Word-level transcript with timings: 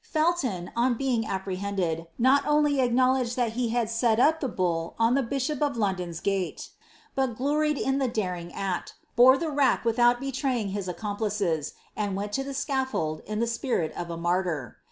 Felton, 0.03 0.71
on 0.75 0.95
being 0.95 1.27
apprehended, 1.27 2.07
not 2.17 2.43
only 2.47 2.81
acknowledged 2.81 3.35
that 3.35 3.51
he 3.51 3.69
had 3.69 3.87
set 3.87 4.19
up 4.19 4.39
the 4.39 4.47
bull 4.47 4.95
on 4.97 5.13
the 5.13 5.21
bishop 5.21 5.61
of 5.61 5.75
London^s 5.75 6.23
gate, 6.23 6.71
but 7.13 7.35
gloried 7.35 7.77
in 7.77 7.99
the 7.99 8.07
daring 8.07 8.51
act, 8.51 8.95
bore 9.15 9.37
the 9.37 9.51
rack 9.51 9.85
without 9.85 10.19
betraying 10.19 10.69
his 10.69 10.87
accomplices, 10.87 11.75
and 11.95 12.15
went 12.15 12.33
to 12.33 12.43
the 12.43 12.55
scaffold 12.55 13.21
in 13.27 13.39
the 13.39 13.45
fpirit 13.45 13.91
of 13.91 14.09
a 14.09 14.17
martyr. 14.17 14.79